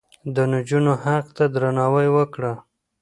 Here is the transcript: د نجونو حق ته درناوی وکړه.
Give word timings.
د 0.35 0.37
نجونو 0.53 0.93
حق 1.03 1.25
ته 1.37 1.45
درناوی 1.53 2.07
وکړه. 2.15 2.53